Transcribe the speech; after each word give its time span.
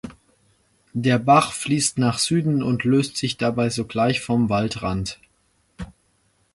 Der 0.95 1.19
Bach 1.19 1.51
fließt 1.51 1.99
nach 1.99 2.17
Süden 2.17 2.63
und 2.63 2.83
löst 2.85 3.17
sich 3.17 3.37
dabei 3.37 3.69
sogleich 3.69 4.19
vom 4.19 4.49
Waldrand. 4.49 5.19